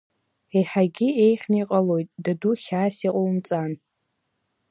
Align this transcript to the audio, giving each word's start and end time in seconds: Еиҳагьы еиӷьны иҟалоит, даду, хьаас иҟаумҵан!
Еиҳагьы 0.55 1.07
еиӷьны 1.23 1.57
иҟалоит, 1.61 2.09
даду, 2.23 2.53
хьаас 2.63 2.95
иҟаумҵан! 3.07 3.71